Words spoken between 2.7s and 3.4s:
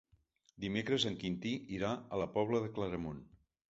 Claramunt.